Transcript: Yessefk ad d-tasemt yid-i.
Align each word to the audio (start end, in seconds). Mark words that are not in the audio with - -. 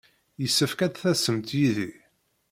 Yessefk 0.41 0.79
ad 0.85 0.91
d-tasemt 0.93 1.49
yid-i. 1.59 1.91